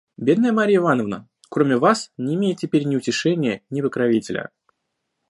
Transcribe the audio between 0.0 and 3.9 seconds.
Бедная Марья Ивановна, кроме вас, не имеет теперь ни утешения, ни